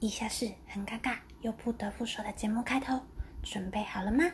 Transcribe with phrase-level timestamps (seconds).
[0.00, 3.00] 以下是很尴尬又不得不说的节目开头，
[3.42, 4.30] 准备好了吗？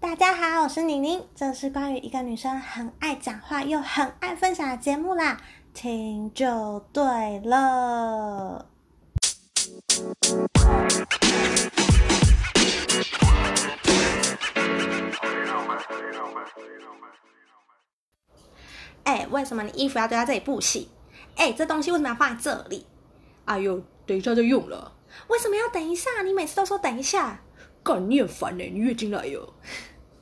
[0.00, 5.42] 大家好，我是宁宁，这是关于一个女生很爱讲话又很爱分享的节目啦，
[5.74, 8.66] 听就对了。
[19.04, 20.88] 哎，为什么你衣服要堆在这里不洗？
[21.36, 22.86] 哎，这东西为什么要放在这里？
[23.44, 24.92] 哎呦，等一下就用了。
[25.28, 26.22] 为什么要等一下？
[26.24, 27.40] 你每次都说等一下。
[27.84, 29.54] 干，你很烦呢，你月经来哟。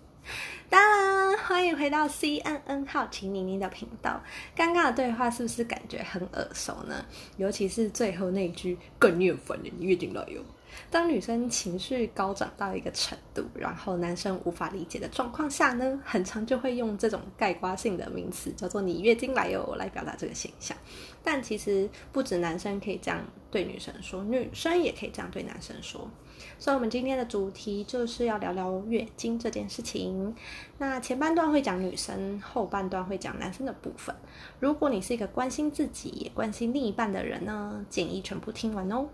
[0.68, 4.22] 当然，欢迎回到 C N N 好奇妮妮的频道。
[4.54, 7.02] 刚刚的对话是不是感觉很耳熟呢？
[7.38, 10.44] 尤其是最后那句“干，你很烦呢，你月经来哟。
[10.90, 20.76] 当女生情绪高涨到一个程度，然后男生无法理解的状况下呢，很常就会用这种概括性的名词叫做“你月经来哟”来表达这个现象。
[21.22, 26.08] 但其实不止男生可以这样对女生说，女生也可以这样对男生说。
[26.56, 30.34] 所以，我们今天的主题就是要聊聊月经这件事情。
[30.78, 34.14] 那前半段会讲女生，后半段会讲男生的部分。
[34.60, 39.08] 如果你是一个关心自己也关心另一半的人呢，建议全部听完哦。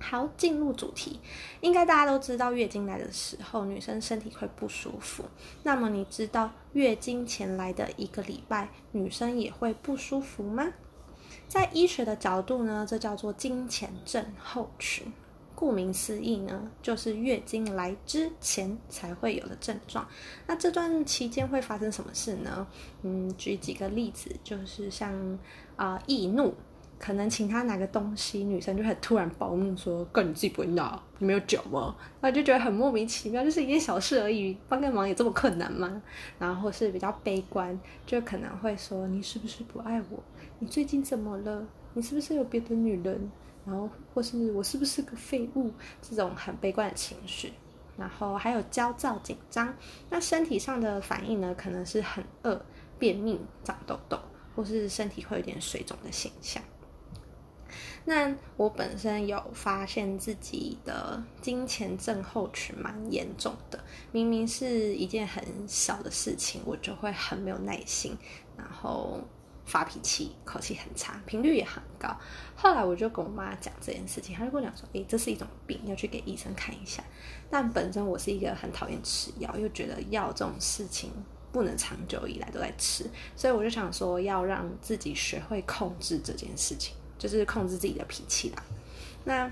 [0.00, 1.20] 好，进入主题，
[1.60, 5.24] 应该大家都知道，月经来的时候，女生身体会不舒服。
[5.62, 10.72] 那么，你知道月经前来的一个礼拜，女生也会不舒服吗？
[11.46, 15.12] 在医学的角度呢，这叫做经前症候群。
[15.54, 20.08] 顾名思义呢，就是月经来之前才会有的症状。
[20.46, 22.66] 那这段期间会发生什么事呢？
[23.02, 25.38] 嗯，举几个例子，就是像
[25.76, 26.54] 啊易怒。
[27.00, 36.00] 可能请他拿个东西，女生就很突然暴怒说：“哥，你自己不会拿，你没有脚吗？”那就觉得很莫名其妙，就是一件小事而已，帮个忙有这么困难吗？
[36.38, 40.22] 然后是比较悲观，就可能会说：“你是不是不爱我？
[40.58, 41.66] 你最近怎么了？
[41.94, 43.30] 你是不是有别的女人？”
[43.64, 45.72] 然后或是我是不是个废物？
[46.02, 47.52] 这种很悲观的情绪。
[47.96, 49.74] 然后还有焦躁紧张，
[50.08, 51.54] 那身体上的反应呢？
[51.56, 52.60] 可能是很饿、
[52.98, 54.18] 便秘、长痘痘，
[54.54, 56.62] 或是身体会有点水肿的现象。
[58.04, 63.78] 那我本身有发现自己的金钱症候群蛮严重的，
[64.10, 68.16] 明明是一件很小的事情，我就会很没有耐心，
[68.56, 69.20] 然后
[69.64, 72.08] 发脾气，口气很差，频率也很高。
[72.56, 77.04] 后来我就跟我妈讲这件事情，她就跟我讲说：“诶，这是一种病，要去给医生看一下。”
[77.50, 81.12] 但本身我是一个很讨厌吃药，又觉得药这种事情
[81.52, 86.94] 不能长久以来都在吃，所以我就想说要让自己学会控制这件事情。
[87.20, 88.64] 就是控制自己的脾气啦。
[89.24, 89.48] 那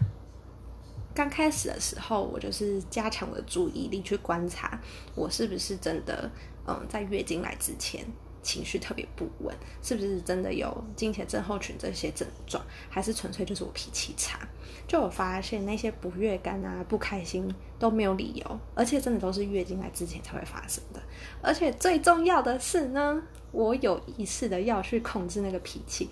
[1.14, 4.80] 刚开始的时候，我就是加强我的注意力去观察，
[5.14, 6.30] 我是不是真的，
[6.66, 8.04] 嗯，在月经来之前
[8.40, 14.38] 情绪特别不稳，是不是真的有经前症候群这些症状，还是纯粹就是我脾气差？
[14.86, 21.02] 就我发现那些不悦感啊、不开心都没有理由，而且真的都是月经来之前才会发生的。
[21.42, 23.20] 而且最重要的是呢，
[23.52, 26.08] 我有意识的要去控制那个脾气。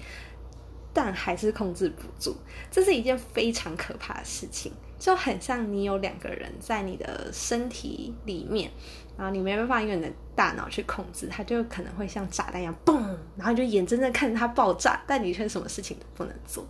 [0.97, 2.35] 但还是控制不住，
[2.71, 8.71] 这是一件非常可怕的事情，就很像你有两个人在你的身体里面，
[9.15, 16.67] 然后你没办法用你的大脑去控制，它就可能会像炸弹一样嘣，然后就眼睁睁看着它爆炸，但你却什么事情都不能做。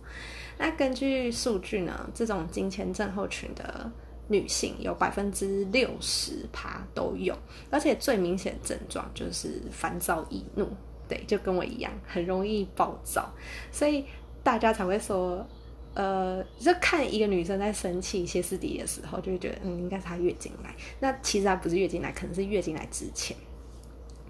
[0.57, 3.89] 那根据数据呢，这种金钱症候群的
[4.27, 7.33] 女性有百分之六十趴都有，
[7.71, 10.67] 而且最明显的症状就是烦躁易怒。
[11.07, 13.31] 对，就跟我一样，很容易暴躁，
[13.71, 14.05] 所以
[14.43, 15.45] 大家才会说，
[15.93, 20.75] 呃，就看一个女生在生气、歇斯底里的时候，就会觉得，嗯，应该是她月经来。
[20.99, 23.35] 那其实她不是月经来，可能是月经来之前。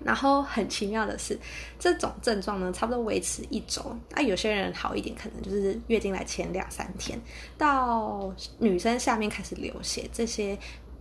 [0.06, 1.38] 然后很奇妙的是，
[1.80, 3.84] 这种症状呢，差不多维持一周。
[4.12, 7.20] 那有些人好一点，可能就是月经来前两三天，
[7.58, 10.56] 到女生下面开始流血，这些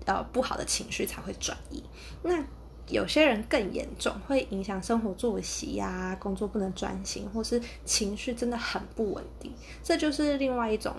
[0.07, 1.85] 呃不好的情绪才会转移。
[2.23, 2.43] 那
[2.89, 9.53] 有些人更严重，会影响生活作息呀，工作不能专心，或是情绪真的很不稳定，
[9.83, 10.95] 这就是另外一种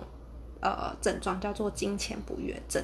[0.60, 2.82] 呃症状，叫做金钱不悦症。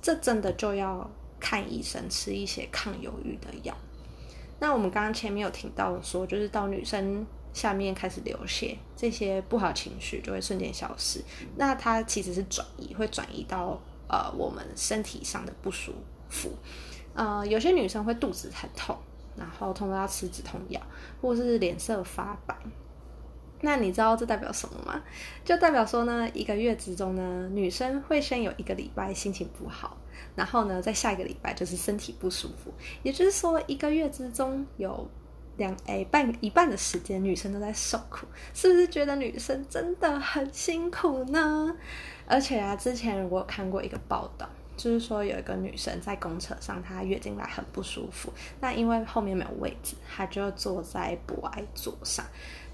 [0.00, 1.10] 这真的就要
[1.40, 3.76] 看医生，吃一些抗忧郁的药。
[4.60, 11.20] 那我们刚刚前面有听到说，就是到女生下面开始流血，这些不好情绪就会瞬间消失。
[11.56, 15.92] 那它其实是转移，会转移到呃我们身体上的不舒
[16.28, 16.52] 服。
[17.14, 18.96] 呃，有些女生会肚子很痛，
[19.36, 20.80] 然后痛到要吃止痛药，
[21.20, 22.56] 或是脸色发白。
[23.60, 25.02] 那你知道这代表什么吗？
[25.42, 29.96] 就代表说呢，一个月之中呢，女生会先有一个礼拜心情不好，
[30.34, 32.70] 然后呢，在下一个礼拜就是身体不舒服。
[33.02, 35.08] 也就是说，一个月之中有
[35.56, 41.74] 两诶半一半的时间女生都在受苦，是不是觉得女生真的很辛苦呢？
[42.26, 52.24] 而且啊，之前我有看过一个报道，就是说有一个女生在公车上，她月经来很不舒服，那因为后面没有位置，她就坐在博爱座上，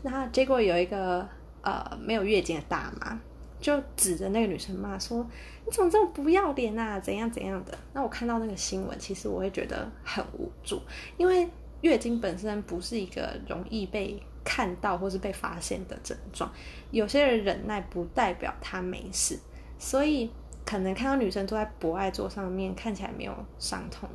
[0.02, 1.29] 那结果有一个
[1.62, 3.20] 呃没有月经的大妈。
[3.61, 5.19] 就指着那个女生骂说
[5.67, 6.99] ：“你怎么这么不要脸啊？
[6.99, 10.81] 怎样怎样的？”那我看到那个新闻，其实我会觉得很无助，
[11.19, 11.47] 因为
[11.82, 16.50] 月经本身不是一个容易被看到或是被发现的症状。
[16.91, 19.38] 有些人忍耐不代表他没事，
[19.79, 20.31] 所以
[20.65, 24.09] 可能看到女生坐在博爱座上面，看起来没有伤痛，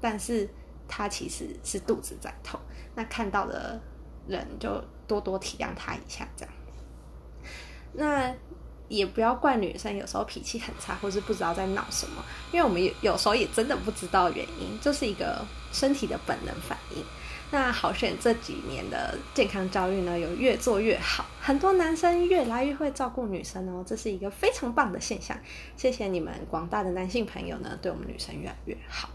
[0.00, 0.48] 但是
[0.88, 2.58] 她其实是肚子在痛。
[2.94, 3.80] 那看到的
[4.26, 6.54] 人就多多体谅她一下，这样。
[7.92, 8.34] 那。
[8.90, 17.04] 也不要怪女生，有时候脾气很差，或是不知道在闹什么，因为我们有时候也真的不知道原因，这是一个身体的本能反应。
[17.52, 25.36] 那好选这几年的健康教育呢，有越做越好，很多男生越来越会照顾女生哦，这是一个非常棒的现象。
[25.76, 29.08] 谢谢你们广大的男性朋友呢，对我们女生越来越好。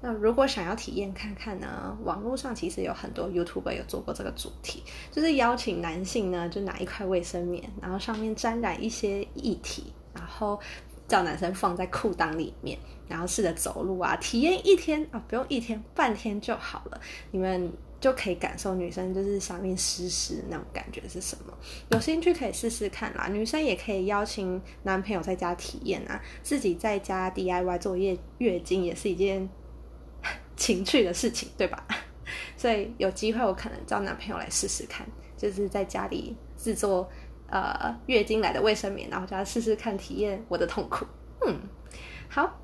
[0.00, 1.96] 那如果想要体验看看呢？
[2.04, 10.60] 网络上其实有很多 YouTube 有做过这个主题，就是邀请男性呢，就拿一块卫生棉，然后上面沾染一些液体，然后
[11.08, 12.78] 叫男生放在裤裆里面，
[13.08, 17.00] 然后试着走路啊，体验一天啊，不用一天，半天就好了。
[17.30, 21.52] 你们就可以感受女生就是上面湿湿那种感觉是什么。
[21.90, 23.28] 有兴趣可以试试看啦。
[23.28, 29.48] 女生也可以邀请男朋友在家体验啊，自己在家 DIY 做月月经也是一件。
[30.56, 31.84] 情趣的事情，对吧？
[32.56, 35.04] 所以有机会我可能找男朋友来试试看，
[35.36, 37.10] 就是在家里制作
[37.48, 41.06] 呃月经来的卫生棉，然后叫他试试看，体验我的痛苦。
[41.46, 41.58] 嗯，
[42.28, 42.60] 好。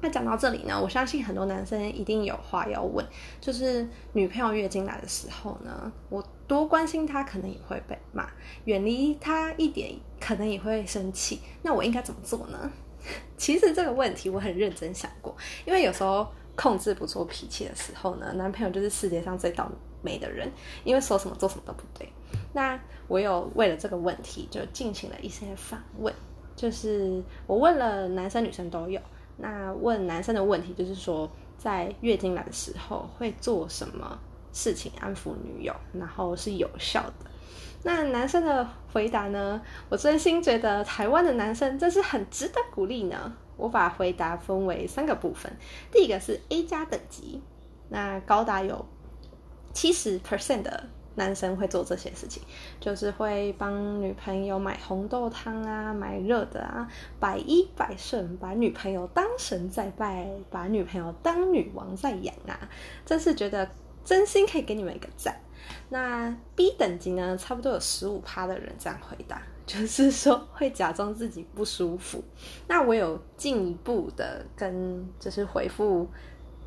[0.00, 3.04] 那讲到这里呢，我相信很多男生一定有话要问，
[3.40, 8.24] 就是女朋友月经来的时候呢，我多关心她，可能也会被骂；
[8.64, 11.40] 远离她一点，可能也会生气。
[11.62, 12.70] 那我应该怎么做呢？
[13.36, 16.26] 其实这个问题我很认真想过，因为有时候。
[16.60, 19.70] 控制不住脾气的时候呢，男朋友就是世界上最倒
[20.02, 20.50] 霉的人，
[20.82, 22.12] 因为说什么做什么都不对。
[22.58, 22.76] 那
[23.06, 26.12] 我有为了这个问题就进行了一些访问，
[26.56, 29.00] 就是我问了男生女生都有。
[29.36, 34.18] 那问男生的问题就是说，在月经来的时候会做什么
[34.52, 37.30] 事情安抚女友，然后是有效的。
[37.84, 43.32] 那男生的回答呢，我真心觉得台湾的男生真是很值得鼓励呢。
[43.56, 45.56] 我把回答分为三个部分，
[45.92, 47.40] 第一个是 A 加等级，
[47.88, 48.84] 那高达有
[49.72, 52.42] 七十 percent 的男生会做这些事情，
[52.80, 56.88] 就是会帮女朋友买红豆汤啊，买热的啊，
[57.20, 62.58] 百依百顺，把女朋友当神在拜，把女朋友当女王在养啊，
[63.04, 63.68] 真是觉得
[64.02, 65.38] 真心可以给你们一个赞。
[65.90, 69.42] 那 B 等级呢，差不多有十五趴的人这样回答。
[69.68, 72.24] 就是说会假装自己不舒服，
[72.66, 76.08] 那我有进一步的跟就是回复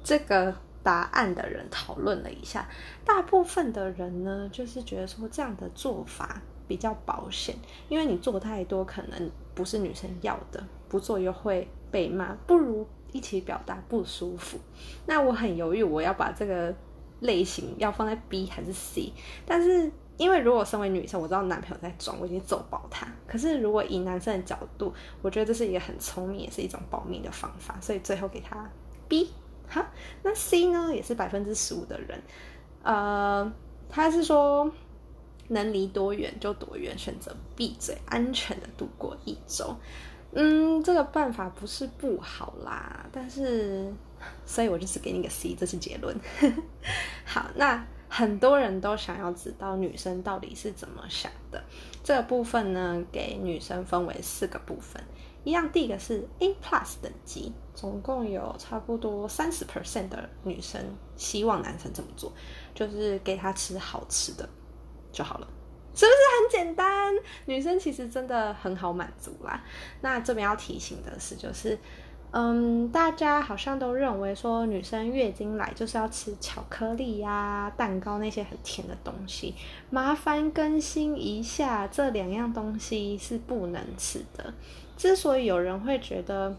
[0.04, 2.68] 这个答案的人讨论了一下，
[3.06, 7.56] 大部分的人呢就是觉得说这样的做法比较保险，
[7.89, 14.57] 因为你做太多可能不是女生要的，不做又会被骂，不如一起表达不舒服。
[15.06, 16.74] 那我很犹豫，我要把这个
[17.19, 19.13] 类型要放在 B 还是 C，
[19.45, 19.92] 但是。
[20.18, 23.07] 因为如果身为女生，我知道男朋友在装，我已经揍爆他。
[23.25, 28.69] 可是如果以男生的角度，我觉得这是一个很聪明，也是一种保命的方法，所以最后给他
[29.07, 29.31] B。
[29.71, 29.85] 好，
[30.21, 32.21] 那 C 呢，也是百分之十五的人，
[32.83, 33.49] 呃，
[33.90, 34.69] 他是说
[35.47, 39.73] 能离多远就多远，选择闭嘴，安全的度过一周。
[40.33, 43.90] 嗯，这个办法不是不好啦，但是，
[44.45, 46.19] 所以我就是给你个 C，这是结论。
[47.25, 47.85] 好，那。
[48.13, 51.63] 很多人都想要知道女生到底是怎么想的。
[52.04, 55.01] 这个部分呢，给女生分为四个部分。
[55.44, 60.80] 一样，第一个是 A plus 等级，总共有差不多三十 percent 的女生
[61.16, 62.31] 希望男生这么做，
[62.76, 64.48] 就是给他吃好吃的
[65.12, 65.48] 就好了，
[65.95, 67.14] 是不是很简单？
[67.45, 69.64] 女生其实真的很好满足啦。
[70.02, 71.78] 那这边要提醒的是，就是。
[72.33, 79.54] 嗯，大家好像都认为说女生月经来就是要吃巧克力呀、蛋糕那些很甜的东西。
[79.90, 84.54] 麻烦更新一下，这两样东西是不能吃的。
[85.02, 86.56] 之所以有人会觉得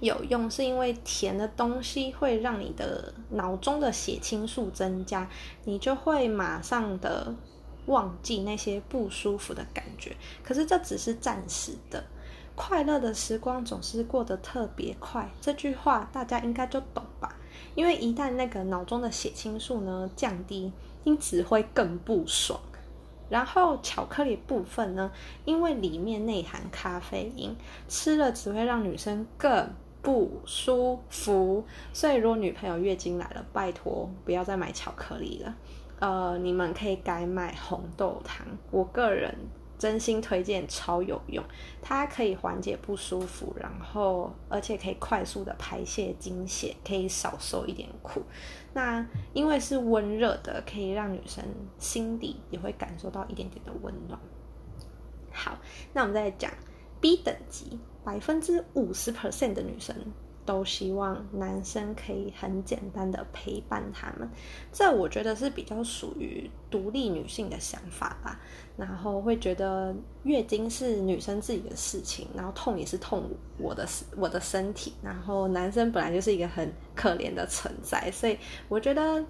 [0.00, 5.30] 有用，是因为甜的东西会让你的脑中的血清素增加，
[5.62, 7.32] 你就会马上的
[7.86, 10.16] 忘记那些不舒服的感觉。
[10.42, 12.02] 可是这只是暂时的。
[12.56, 17.36] 快乐的时光总是过得特别快，这句话大家应该就懂吧？
[17.76, 20.72] 因为一旦那个脑中的血清素呢降低，
[21.04, 22.60] 因此会更不爽。
[23.30, 25.10] 然后巧克力部分呢，
[25.46, 27.56] 因为里面内含咖啡因，
[27.88, 29.70] 吃了只会让女生更
[30.02, 31.64] 不舒服。
[31.92, 35.54] 所以如果女朋友月经来了，拜托不要再买巧克力了。
[36.00, 38.46] 呃，你们可以改买红豆糖。
[38.70, 39.34] 我个人
[39.80, 41.42] 真心推荐，超有用，
[41.80, 48.22] 它可以缓解不舒服，然后而且可以快速的排泄精血，可以少受一点苦。
[48.74, 51.42] 那因为是温热的，可以让女生
[51.78, 54.20] 心底也会感受到一点点的温暖。
[55.32, 55.58] 好，
[55.94, 56.52] 那我们再讲
[57.00, 59.96] B 等级，百分之五十 percent 的女生。
[60.44, 64.28] 都希望男生可以很简单的陪伴他们，
[64.72, 68.40] 这我觉得是比较属于独立女性的想法吧。
[68.76, 74.94] 然后会觉得月经是女生自己的事情，然后痛也是痛我的我的身体。
[75.02, 79.22] 然后男生本来就是一个很可怜的存在，所以我觉得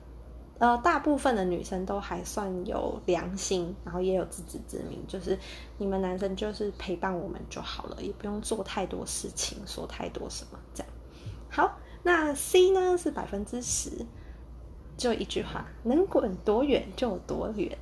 [0.58, 5.36] 呃，大部分的女生都还算有良心，然后也有自知之明，就是
[5.78, 10.92] 你们男生就是陪伴我们就好了，也不用做太多事情，说太多什么这样。
[11.50, 13.90] 好，那 C 呢是百分之十，
[14.96, 17.76] 就一句话，能滚多远就有多远。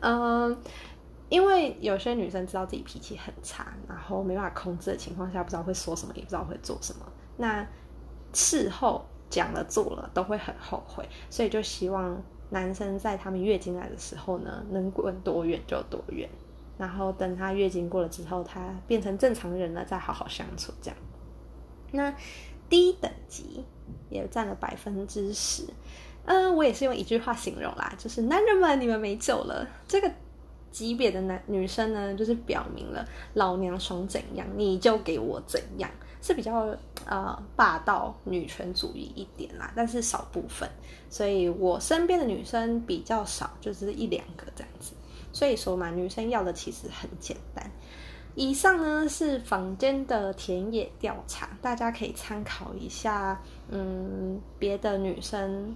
[0.00, 0.56] 嗯，
[1.28, 7.04] 因为有些女生知道自己脾气很差，然后没办法控制的情况下，不知道会说什么，也不知道会做什么。
[7.36, 7.66] 那
[8.32, 16.28] 事后讲了做了都会很后悔，所以就希望男生在他们月经来的时候呢，能滚多远就多远。
[16.78, 20.96] 然后等他月经过了之后，他变成正常人了，再好好相处这样。
[21.92, 22.14] 那
[22.68, 23.64] 低等级
[24.08, 25.64] 也占了百分之十，
[26.24, 29.66] 嗯，我也是用一句话形容啦，就是男人们，你们没救了。
[29.88, 30.10] 这个
[30.70, 33.04] 级别的男女生呢，就是表明了
[33.34, 35.90] 老娘爽怎样，你就给我怎样，
[36.22, 40.68] 是比较呃霸道女权主义一点啦，但是少部分，
[41.08, 44.92] 所以我身边的女生比较少，就是一两个这样子。
[45.32, 47.70] 所以说嘛，女生要的其实很简单。
[48.36, 53.42] 以上呢是坊间的田野调查，大家可以参考一下。
[53.68, 55.74] 嗯，别的女生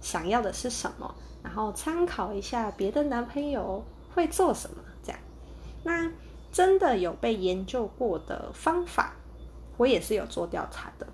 [0.00, 5.20] 想要的是什么，然后参考一下别的男朋友会做什么，这样。
[5.84, 6.10] 那
[6.52, 9.14] 真的有被研究过的方法，
[9.76, 11.06] 我也是有做调查的。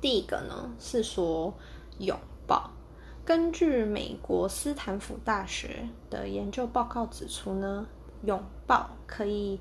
[0.00, 1.52] 第一个呢是说
[1.98, 2.16] 拥
[2.46, 2.70] 抱，
[3.24, 7.86] 根据美国斯坦福大学的研究报告指出呢。
[8.24, 9.58] 拥抱可以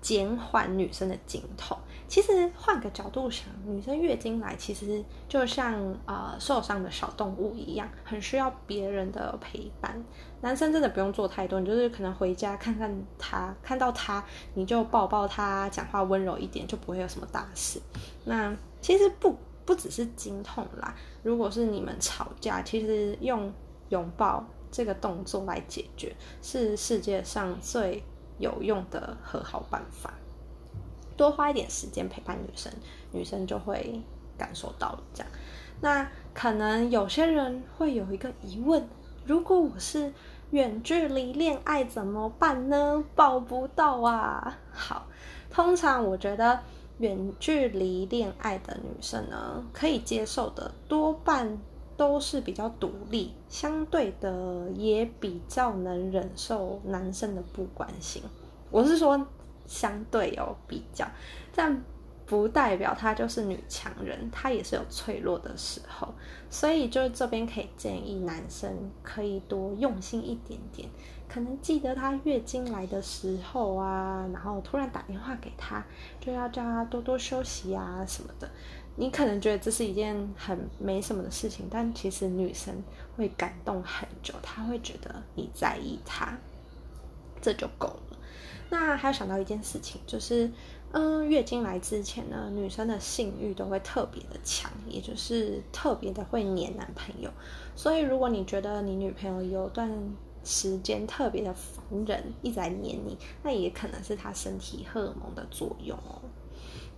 [0.00, 1.76] 减缓女生的经痛。
[2.08, 5.74] 其实换个角度想，女生月经来其实就像
[6.04, 10.04] 呃受伤的小动物一样，很需要别人的陪伴。
[10.42, 17.80] 男生真的不用做太多，你就是可能回家看看他，看到他你就抱抱他，讲话温柔一点，就不会有什么大事。
[18.26, 23.50] 那其实不不只是经痛啦，如果是你们吵架，其实用
[23.88, 24.44] 拥抱。
[24.72, 28.02] 这个动作来解决是世界上最
[28.38, 30.14] 有用的和好办法。
[31.16, 32.72] 多花一点时间陪伴女生，
[33.12, 34.02] 女生就会
[34.36, 34.98] 感受到。
[35.14, 35.30] 这样，
[35.82, 38.88] 那可能有些人会有一个疑问：
[39.26, 40.12] 如果我是
[40.50, 43.04] 远距离恋爱怎么办呢？
[43.14, 44.58] 抱不到啊！
[44.72, 45.06] 好，
[45.50, 46.58] 通常我觉得
[46.98, 51.58] 远距离恋爱的女生呢，可以接受的多半。
[52.02, 58.20] 都是比较独立，相对的也比较能忍受男生的不关心。
[58.72, 59.24] 我是说
[59.68, 61.06] 相对有比较，
[61.54, 61.80] 但
[62.26, 66.12] 不代表她就是女强人，她也是有脆弱的时候。
[66.50, 70.88] 所以就这边可以建议男生可以多用心一点点，
[71.28, 75.84] 可能记得她月经来的时候啊，然后突然打电话给她，
[76.18, 78.50] 就要叫她多多休息啊什么的。
[78.96, 82.74] 你可能觉得这是一件很没什么的事情，但其实女生
[83.16, 86.36] 会感动很久，她会觉得你在意她，
[87.40, 88.18] 这就够了。
[88.68, 90.50] 那还有想到一件事情，就是
[90.92, 97.30] 嗯，月经来之前呢，女生的性欲都会特别的强，也就是特别的会黏男朋友。
[97.74, 99.90] 所以如果你觉得你女朋友有段
[100.44, 106.20] 时间特别的烦人，一直在黏你，那也可能是她身体荷尔蒙的作用哦。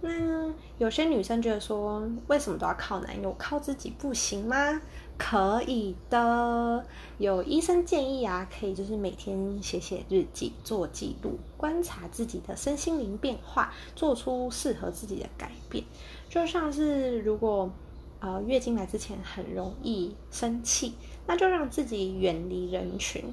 [0.05, 4.83] 那有些女生觉得说，为什么都要靠男友，靠自己不行吗？
[5.17, 6.85] 可以的，
[7.17, 15.83] 有医生建议啊，可以就是每天写写日记，做记录，观察自己的身心灵变化，做出适合自己的改变。
[16.29, 17.73] 就像是如果
[18.19, 20.93] 呃月经来之前很容易生气，
[21.27, 23.25] 那就让自己远离人群，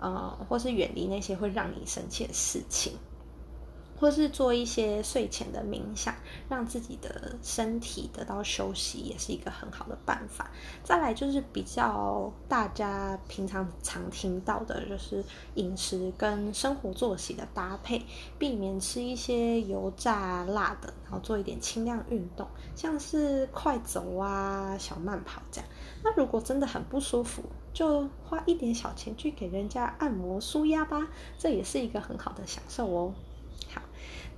[0.00, 2.94] 呃，或是远离那些会让你生气的事情。
[3.98, 6.14] 或是做一些睡前的冥想，
[6.48, 10.50] 让自己的身体得到休息，也是一个很好的办法。
[10.84, 15.24] 再来就是比较大家平常常听到的，就是
[15.54, 18.00] 饮食跟生活作息的搭配，
[18.38, 25.68] 避免吃一些油炸辣的，然后做一点轻量运动，像是快走啊、小慢跑这样。
[26.04, 33.12] 那如果真的很不舒服，就花一点小钱去给人家按摩舒压吧，这也是一个很好的享受哦。
[33.72, 33.82] 好，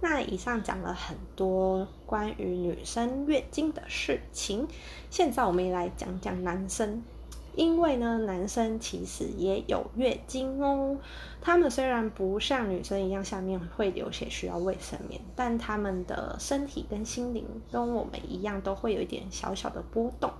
[0.00, 4.66] 那以上讲了很多关于女生月经的事情，
[5.10, 7.02] 现在我们也来讲讲男生，
[7.54, 10.96] 因为呢，男生其实也有月经哦。
[11.40, 20.30] 他们虽然不像女生一样下面会流血需要卫生棉，但他们的身体跟心灵跟我们一样，都会有一点小小的波动。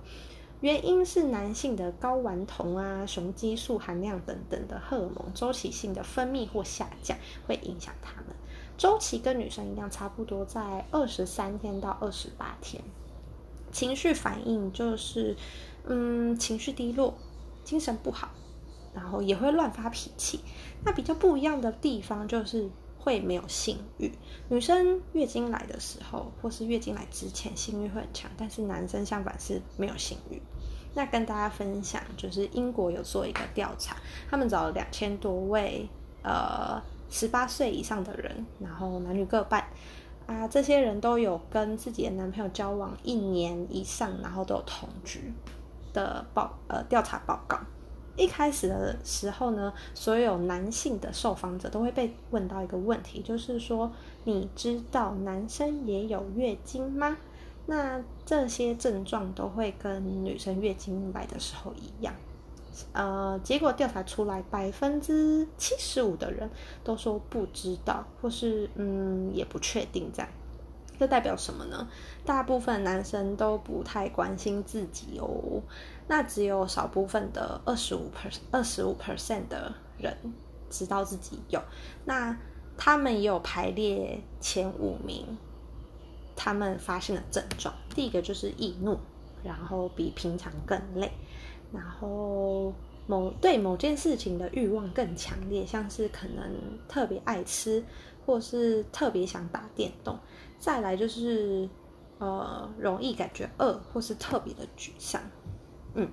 [0.61, 8.27] 原因是男性的睾丸酮啊、雄激素含量等等的荷尔蒙周期性的分泌或下降，会影响他们。
[8.81, 12.81] 周期跟女生一样，差不多在二十三天到二十八天。
[13.71, 15.37] 情绪反应就是，
[15.85, 17.13] 嗯，情绪低落，
[17.63, 18.29] 精神不好，
[18.95, 20.39] 然后也会乱发脾气。
[20.83, 24.11] 那比较不一样的地方就是会没有性欲。
[24.49, 30.41] 女生月经来的时候，或是月经来之前，性欲会很强，但是男生相反是没有性欲。
[30.95, 33.95] 那跟大家分享，就是英国有做一个调查，
[34.27, 35.87] 他们找了两千多位，
[36.23, 36.81] 呃。
[37.11, 39.63] 十八岁以上的人，然后男女各半
[40.25, 45.31] 啊，这些人都有跟自己的男朋友交往一年以上，然后都有同居
[45.93, 47.59] 的报呃调查报告。
[48.17, 53.91] 一开始的时候呢，所有男性的受访者都会被问到一个问题，就是说
[54.23, 57.17] 你知道男生也有月经吗？
[57.67, 62.13] 那这些症状都会跟女生月经来的时候一样。
[62.93, 66.49] 呃，结果调查出来，百分之七十五的人
[66.83, 70.29] 都说不知道，或是嗯也不确定这样。
[70.99, 71.87] 这代表什么呢？
[72.23, 75.61] 大部分男生都不太关心自己哦，
[76.07, 80.15] 那只有少部分的二十五 per 二十五 percent 的人
[80.69, 81.59] 知道自己有。
[82.05, 82.37] 那
[82.77, 85.25] 他们也有排列前五名，
[86.35, 88.99] 他们发现的症状，第一个就是易怒，
[89.43, 91.11] 然后比平常更累。
[91.73, 92.73] 然后
[93.07, 96.53] 某对某件事情的欲望更强烈，像是可能
[96.87, 97.83] 特别爱吃，
[98.25, 100.17] 或是特别想打电动。
[100.59, 101.67] 再来就是
[102.19, 105.21] 呃，容易感觉饿，或是特别的沮丧。
[105.95, 106.07] 嗯，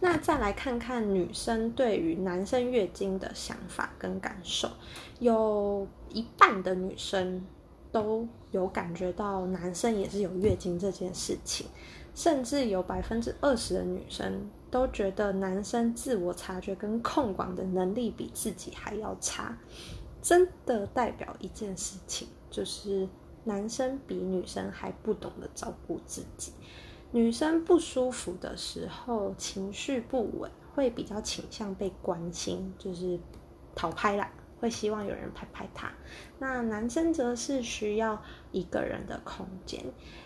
[0.00, 4.68] 那再来看看女生对于男生月经的想法跟感受，
[5.18, 7.44] 有一半的女生
[7.90, 11.66] 都有感觉到男生也是有月经这件事情。
[12.14, 19.56] 甚至有百分之二十的女生都觉得男生自我察觉跟控管的能力比自己还要差，
[20.20, 23.08] 真的代表一件事情，就是
[23.44, 26.52] 男生比女生还不懂得照顾自己。
[27.12, 33.18] 女生不舒服的时候，情绪不稳，会比较倾向被关心，就是
[33.74, 34.30] 讨拍啦。
[34.60, 35.90] 会希望有人拍拍他，
[36.38, 39.82] 那男生则是需要一个人的空间，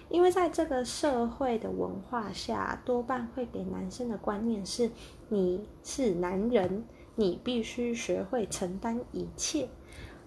[0.09, 4.91] 因为在这个社会的文化下，多半会给男生的观念是：
[5.29, 9.69] 你是男人，你必须学会承担一切。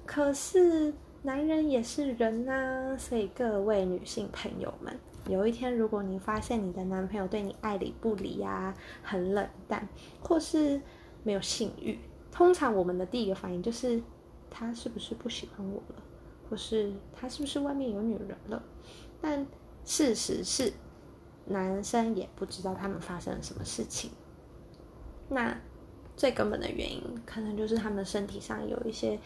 [0.06, 0.94] 可是
[1.24, 9.86] 男人也是人呐，所以各位女性朋友们，有一天如果你发现你的男朋友对你爱理不理呀，很冷淡，
[10.22, 10.82] 或是
[11.24, 12.00] 没有性欲。
[12.38, 14.00] 通常我们的第一个反应就是
[14.48, 15.96] 他是不是不喜欢我了，
[16.48, 18.62] 或是他是不是外面有女人了？
[19.20, 19.44] 但
[19.84, 20.72] 事实是，
[21.46, 24.12] 男生也不知道他们发生了什么事情。
[25.30, 25.60] 那
[26.16, 29.20] 最根本的原因，可能就是他们身体上有一些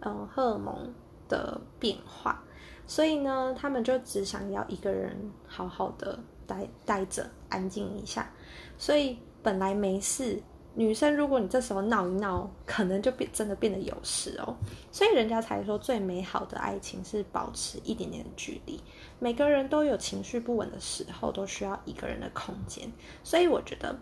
[0.00, 0.92] 嗯荷尔蒙
[1.26, 2.44] 的变化，
[2.86, 8.30] 所以呢，他们就只想要一个人好好的待待着，安静一下。
[8.76, 10.42] 所以本来没事。
[10.78, 14.54] 女生，如果你这时候闹一闹，可能就变真的变得有事哦。
[14.92, 18.80] 所以人家才说最美好的爱情是保持一点点的距离。
[19.18, 22.88] 每个人都有情绪不稳的时候，都需要一个人的空间。
[23.24, 23.98] 所以我觉得，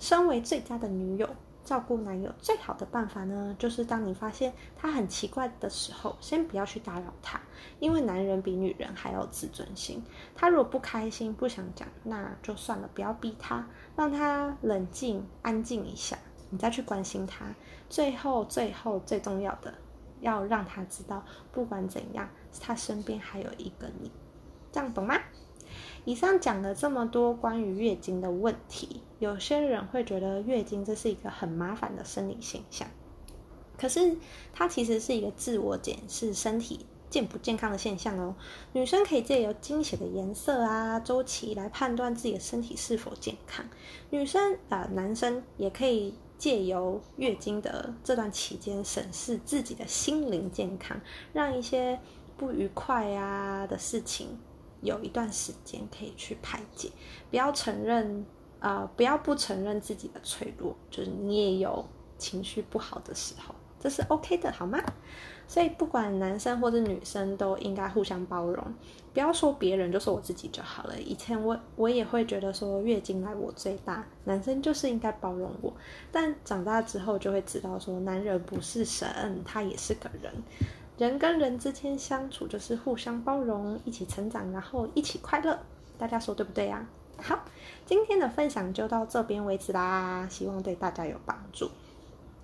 [0.00, 1.28] 身为最佳的女友，
[1.66, 7.40] 照顾男友最好的办法呢，就是当你发现他很奇怪的时候，先不要去打扰他，
[7.80, 10.00] 因为男人比女人还要自尊心。
[10.36, 13.66] 他如果不开心、不想讲，那就算了，不要逼他。
[13.96, 16.16] 让他冷静、安静一下，
[16.50, 17.44] 你再去关心他。
[17.88, 19.74] 最后、最后、最重要的，
[20.20, 22.28] 要让他知道，不管怎样，
[22.60, 24.12] 他身边还有一个你。
[24.70, 25.16] 这样懂吗？
[26.06, 32.88] 以上讲了这么多关于月经的问题，有些人会觉得月经这是一个很麻烦的生理现象。
[33.76, 34.16] 可是
[34.52, 38.36] 它其实是一个自我检视身体健不健康的现象哦。
[38.72, 43.66] 女生可以借由经血的颜色啊、周期来判断自己的身体是否健康。
[44.10, 51.00] 女生啊、男生也可以借由月经的这段期间审视自己的心灵健康，
[51.32, 51.98] 让一些
[52.36, 54.38] 不愉快啊的事情
[54.82, 56.90] 有一段时间可以去排解，
[57.30, 58.24] 不要承认。
[58.58, 61.86] 呃，不要不承认自己的脆弱，就是你也有
[62.16, 64.82] 情绪不好的时候，这是 OK 的，好吗？
[65.46, 68.74] 所以不管男生或者女生都应该互相包容，
[69.12, 70.98] 不要说别人，就说我自己就好了。
[70.98, 75.72] 以前我我也会觉得说月经来我最大，男生就是应该包容我，
[76.10, 79.06] 但长大之后就会知道说男人不是神，
[79.44, 80.32] 他也是个人，
[80.98, 85.58] 人跟人之间相处就是互相包容，一起成长，然后一起快乐，
[85.98, 86.86] 大家说对不对呀？
[87.18, 87.44] 好，
[87.84, 91.70] 今天的分享就到这边为止啦，希望对大家有帮助。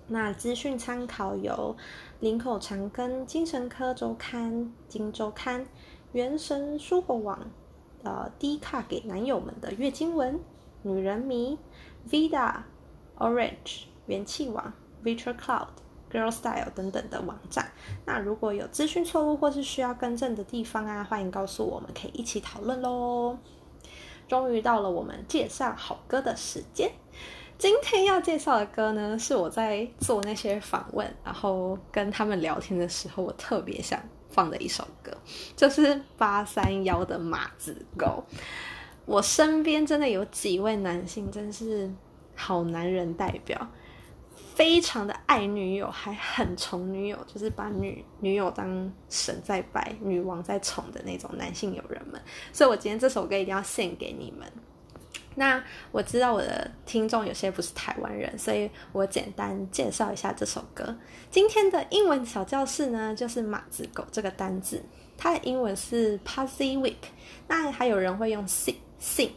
[0.07, 1.75] 那资讯参考有
[2.19, 5.65] 林口长庚精神科周刊、金周刊、
[6.11, 7.39] 原神书火网、
[8.03, 10.39] 呃 D 卡给男友们的月经文、
[10.83, 11.57] 女人迷、
[12.07, 12.57] Vida、
[13.17, 15.67] Orange、元气网、Virtual Cloud、
[16.13, 17.71] Girl Style 等等的网站。
[18.05, 23.37] 那如果有资讯错误或是需要更正的地方啊，欢迎告诉我们，可以一起讨论喽。
[24.27, 26.91] 终于到了我们介绍好歌的时间。
[27.57, 35.15] 今天要介绍的歌呢，是我在做那些访问，然后跟他们聊天的时候，我特别想放的一首歌，
[35.55, 38.23] 就是八三幺的《马子狗》。
[39.05, 41.89] 我身边真的有几位男性，真是
[42.35, 43.69] 好男人代表，
[44.55, 52.21] 非常的爱女友，还很宠女友，就是把女女友当神在拜，女王在宠的那种男性友人们。
[52.51, 54.51] 所以我今天这首歌一定要献给你们。
[55.35, 60.95] 那我知道我的听众有些不是台湾人，所以我简单介绍一下这首歌。
[61.31, 64.83] 今天的英文小教室呢，就是“马子狗”这个单字，
[65.17, 66.93] 它的英文是 “pussy whip”。
[67.47, 69.31] 那还有人会用 sip sip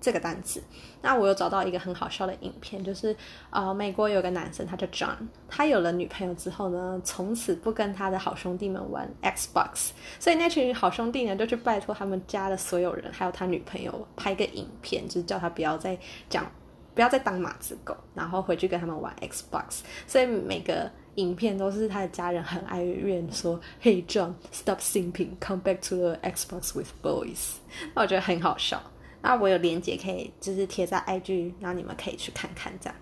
[0.00, 0.62] 这个单词。
[1.02, 3.14] 那我有找到一个很好笑的影片，就是
[3.50, 5.16] 呃，美国有个男生，他叫 John，
[5.48, 16.50] 他有了女朋友之后呢，从此不跟他的好兄弟们玩 Xbox，所以那群好兄弟呢，就去拜托他们家的所有人，还有他女朋友拍个影片，就是叫他不要再讲，
[16.94, 19.80] 不要再当马子狗，然后回去跟他们玩 Xbox。
[20.06, 27.54] 所以每个影片都是他的家人很哀怨说：“Hey John，stop simping, come back to the Xbox with boys。”
[27.94, 28.82] 那我觉得很好笑。
[29.22, 32.96] 那我有链接可以，就是贴在 IG，然后你们可以去看看这样。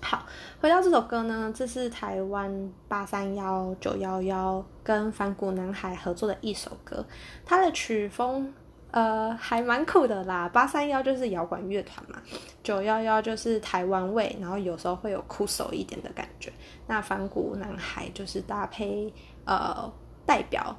[0.00, 0.24] 好，
[0.60, 7.04] 回到这首歌呢，这是台湾八三幺九幺幺跟反骨男孩合作的一首歌，
[7.44, 8.52] 它的曲风
[8.92, 10.48] 呃还蛮酷的啦。
[10.48, 12.20] 八三幺就是摇滚乐团嘛，
[12.62, 16.52] 九幺幺就是台湾味，然后有时候会有酷手一点的感觉。
[16.86, 19.12] 那反骨男孩就是搭配
[19.44, 19.92] 呃
[20.24, 20.76] 代表。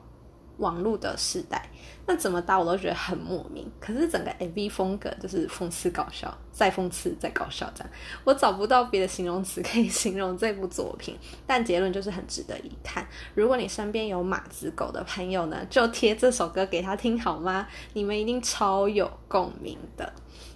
[0.58, 1.70] 网络的时代，
[2.06, 3.70] 那怎么搭我都觉得很莫名。
[3.80, 7.94] 可是整个 MV 风格就是讽刺搞笑，再讽刺再搞笑，这样
[8.24, 11.18] 我找不到别的形容词可以形容这部作品。
[11.46, 13.08] 但结论就是很值得一看。
[13.34, 17.68] 如果你身边有马子狗的朋友呢，就贴这首歌给他听好吗？
[17.94, 20.12] 你们一定超有共鸣的。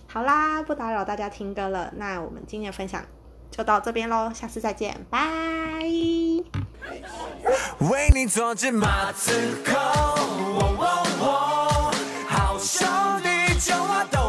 [0.07, 3.01] 好啦，不打扰大家听歌了，那我们今天的分享
[3.51, 5.19] 就到这边喽，下次再见，拜。
[7.89, 9.31] 为你做只马子
[9.65, 11.91] 狗，喔喔喔
[12.27, 12.87] 好兄
[13.21, 14.20] 弟就我都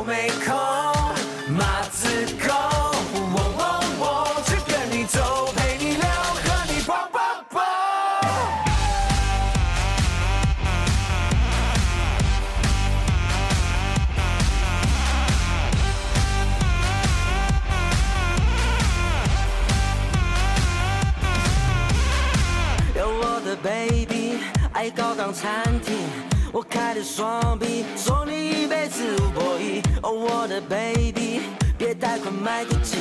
[26.53, 29.83] 我开的双臂，送你一辈子无波衣。
[30.03, 31.41] 哦，我的 baby，
[31.79, 32.99] 别贷款买个机，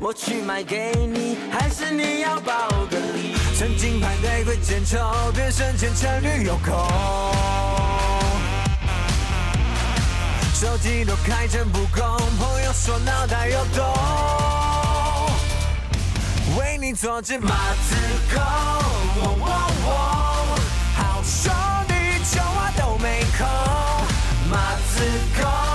[0.00, 3.36] 我去买给你，还是你要包个礼？
[3.56, 4.98] 曾经排队会见丑，
[5.32, 6.74] 变身前成女友控。
[10.52, 13.86] 手机都开成不公，朋友说脑袋有洞。
[16.58, 17.94] 为你做只马子
[18.34, 18.40] 狗，
[19.22, 19.46] 喔喔
[19.86, 19.88] 喔
[24.98, 25.67] the car